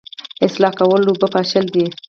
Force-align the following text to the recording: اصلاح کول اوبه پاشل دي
اصلاح 0.45 0.71
کول 0.79 1.01
اوبه 1.07 1.27
پاشل 1.33 1.65
دي 1.73 1.85